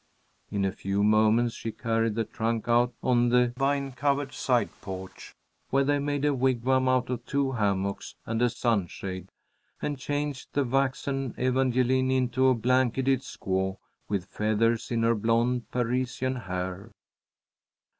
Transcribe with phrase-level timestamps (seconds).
[0.49, 4.71] In a few moments she carried the trunk out on to a vine covered side
[4.81, 5.35] porch,
[5.69, 9.29] where they made a wigwam out of two hammocks and a sunshade,
[9.79, 13.77] and changed the waxen Evangeline into a blanketed squaw,
[14.09, 16.89] with feathers in her blond Parisian hair.